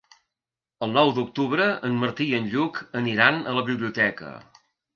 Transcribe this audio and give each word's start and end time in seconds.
El 0.85 0.89
nou 0.95 1.11
d'octubre 1.17 1.67
en 1.89 2.01
Martí 2.05 2.29
i 2.31 2.35
en 2.39 2.49
Lluc 2.55 2.81
aniran 3.03 3.41
a 3.53 3.57
la 3.61 3.67
biblioteca. 3.71 4.35